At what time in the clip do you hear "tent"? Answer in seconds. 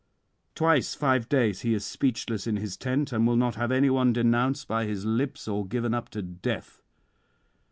2.75-3.11